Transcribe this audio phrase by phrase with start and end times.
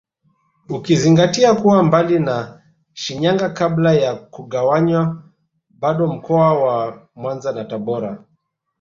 [0.69, 2.61] Ukizingatia kuwa mbali na
[2.93, 5.23] Shinyanga kabla ya kugawanywa
[5.69, 8.23] bado mkoa wa Mwanza na Tabora